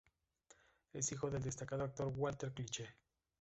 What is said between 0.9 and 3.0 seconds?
Es hijo del destacado actor Walter Kliche.